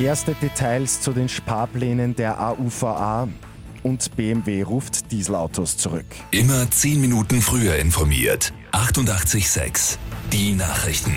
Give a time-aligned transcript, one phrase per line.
[0.00, 3.28] Erste Details zu den Sparplänen der AUVA
[3.82, 6.06] und BMW ruft Dieselautos zurück.
[6.30, 8.54] Immer 10 Minuten früher informiert.
[8.72, 9.98] 88.6
[10.32, 11.14] Die Nachrichten.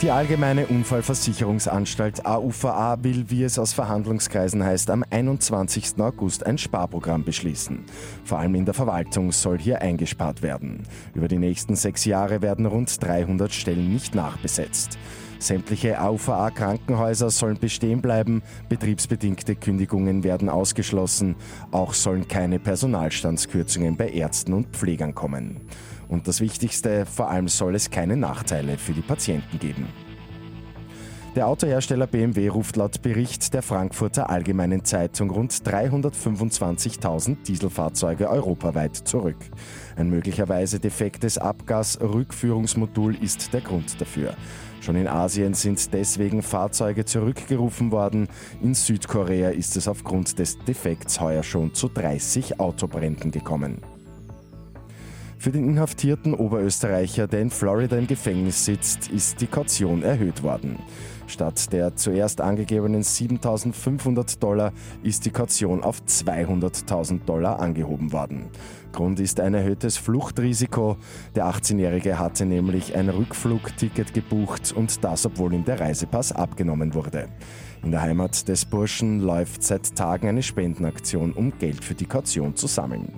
[0.00, 5.98] Die Allgemeine Unfallversicherungsanstalt AUVA will, wie es aus Verhandlungskreisen heißt, am 21.
[5.98, 7.84] August ein Sparprogramm beschließen.
[8.24, 10.84] Vor allem in der Verwaltung soll hier eingespart werden.
[11.12, 14.96] Über die nächsten sechs Jahre werden rund 300 Stellen nicht nachbesetzt.
[15.42, 21.36] Sämtliche AUVA-Krankenhäuser sollen bestehen bleiben, betriebsbedingte Kündigungen werden ausgeschlossen,
[21.70, 25.60] auch sollen keine Personalstandskürzungen bei Ärzten und Pflegern kommen.
[26.08, 29.86] Und das Wichtigste, vor allem soll es keine Nachteile für die Patienten geben.
[31.36, 39.36] Der Autohersteller BMW ruft laut Bericht der Frankfurter Allgemeinen Zeitung rund 325.000 Dieselfahrzeuge europaweit zurück.
[39.94, 44.34] Ein möglicherweise defektes Abgasrückführungsmodul ist der Grund dafür.
[44.80, 48.26] Schon in Asien sind deswegen Fahrzeuge zurückgerufen worden.
[48.60, 53.78] In Südkorea ist es aufgrund des Defekts heuer schon zu 30 Autobränden gekommen.
[55.40, 60.78] Für den inhaftierten Oberösterreicher, der in Florida im Gefängnis sitzt, ist die Kaution erhöht worden.
[61.30, 64.72] Statt der zuerst angegebenen 7.500 Dollar
[65.04, 68.48] ist die Kaution auf 200.000 Dollar angehoben worden.
[68.92, 70.96] Grund ist ein erhöhtes Fluchtrisiko.
[71.36, 77.28] Der 18-Jährige hatte nämlich ein Rückflugticket gebucht und das, obwohl ihm der Reisepass abgenommen wurde.
[77.84, 82.56] In der Heimat des Burschen läuft seit Tagen eine Spendenaktion, um Geld für die Kaution
[82.56, 83.14] zu sammeln.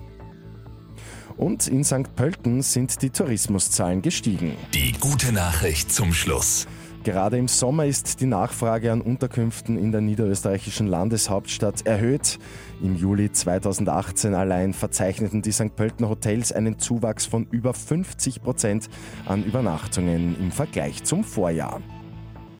[1.35, 2.15] Und in St.
[2.15, 4.55] Pölten sind die Tourismuszahlen gestiegen.
[4.75, 6.67] Die gute Nachricht zum Schluss.
[7.03, 12.39] Gerade im Sommer ist die Nachfrage an Unterkünften in der niederösterreichischen Landeshauptstadt erhöht.
[12.81, 15.75] Im Juli 2018 allein verzeichneten die St.
[15.75, 18.89] Pölten Hotels einen Zuwachs von über 50 Prozent
[19.25, 21.81] an Übernachtungen im Vergleich zum Vorjahr.